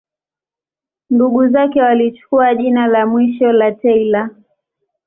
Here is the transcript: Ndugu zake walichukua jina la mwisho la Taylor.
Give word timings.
Ndugu 1.09 1.47
zake 1.47 1.81
walichukua 1.81 2.55
jina 2.55 2.87
la 2.87 3.05
mwisho 3.07 3.51
la 3.51 3.71
Taylor. 3.71 4.29